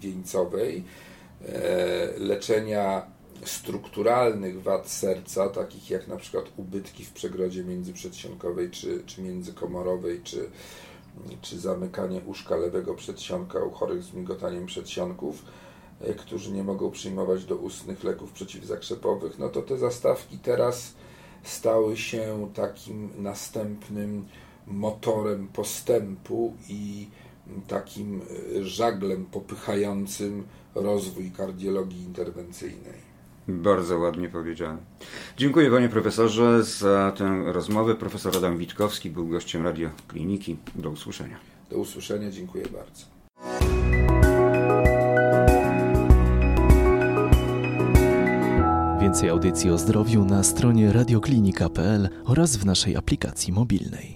wieńcowej, 0.00 0.84
leczenia 2.18 3.06
strukturalnych 3.44 4.62
wad 4.62 4.88
serca, 4.88 5.48
takich 5.48 5.90
jak 5.90 6.08
na 6.08 6.16
przykład 6.16 6.44
ubytki 6.56 7.04
w 7.04 7.12
przegrodzie 7.12 7.64
międzyprzedsionkowej 7.64 8.70
czy, 8.70 9.02
czy 9.06 9.22
międzykomorowej, 9.22 10.20
czy, 10.24 10.50
czy 11.40 11.58
zamykanie 11.58 12.20
uszka 12.26 12.56
lewego 12.56 12.94
przedsionka 12.94 13.64
u 13.64 13.70
chorych 13.70 14.02
z 14.02 14.12
migotaniem 14.12 14.66
przedsionków, 14.66 15.44
e, 16.00 16.14
którzy 16.14 16.52
nie 16.52 16.64
mogą 16.64 16.90
przyjmować 16.90 17.44
do 17.44 17.56
ustnych 17.56 18.04
leków 18.04 18.32
przeciwzakrzepowych, 18.32 19.38
no 19.38 19.48
to 19.48 19.62
te 19.62 19.78
zastawki 19.78 20.38
teraz 20.38 20.94
stały 21.42 21.96
się 21.96 22.50
takim 22.54 23.10
następnym 23.22 24.28
motorem 24.66 25.48
postępu 25.48 26.54
i 26.68 27.08
takim 27.68 28.20
żaglem 28.62 29.24
popychającym 29.24 30.44
rozwój 30.74 31.30
kardiologii 31.30 32.02
interwencyjnej. 32.02 33.06
Bardzo 33.48 33.98
ładnie 33.98 34.28
powiedziane. 34.28 34.78
Dziękuję 35.36 35.70
panie 35.70 35.88
profesorze 35.88 36.64
za 36.64 37.12
tę 37.16 37.42
rozmowę. 37.46 37.94
Profesor 37.94 38.36
Adam 38.36 38.58
Witkowski 38.58 39.10
był 39.10 39.28
gościem 39.28 39.64
Radio 39.64 39.90
Kliniki. 40.08 40.56
Do 40.74 40.90
usłyszenia. 40.90 41.36
Do 41.70 41.78
usłyszenia, 41.78 42.30
dziękuję 42.30 42.64
bardzo. 42.66 43.06
Więcej 49.00 49.28
audycji 49.28 49.70
o 49.70 49.78
zdrowiu 49.78 50.24
na 50.24 50.42
stronie 50.42 50.92
radioklinika.pl 50.92 52.08
oraz 52.24 52.56
w 52.56 52.64
naszej 52.64 52.96
aplikacji 52.96 53.52
mobilnej. 53.52 54.15